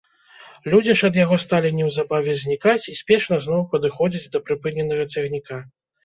Людзі 0.73 0.93
ж 0.99 1.09
ад 1.11 1.17
яго 1.17 1.35
сталі 1.43 1.69
неўзабаве 1.79 2.33
знікаць 2.43 2.87
і 2.91 2.93
спешна 2.99 3.37
зноў 3.47 3.61
падыходзіць 3.75 4.31
да 4.37 4.41
прыпыненага 4.47 5.05
цягніка. 5.17 5.59